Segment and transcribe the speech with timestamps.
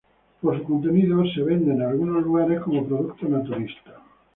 [0.41, 3.97] Por su contenido es vendido en algunos lugares como producto naturista.